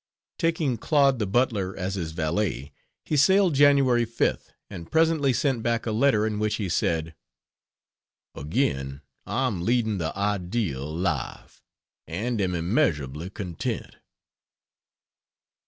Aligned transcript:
Taking 0.39 0.79
Claude, 0.79 1.19
the 1.19 1.27
butler, 1.27 1.77
as 1.77 1.93
his 1.93 2.11
valet, 2.11 2.71
he 3.05 3.15
sailed 3.15 3.53
January 3.53 4.07
5th, 4.07 4.49
and 4.67 4.91
presently 4.91 5.31
sent 5.31 5.61
back 5.61 5.85
a 5.85 5.91
letter 5.91 6.25
in 6.25 6.39
which 6.39 6.55
he 6.55 6.69
said, 6.69 7.13
"Again 8.33 9.01
I 9.27 9.45
am 9.45 9.61
leading 9.63 9.99
the 9.99 10.11
ideal 10.17 10.91
life, 10.91 11.61
and 12.07 12.41
am 12.41 12.55
immeasurably 12.55 13.29
content." 13.29 13.97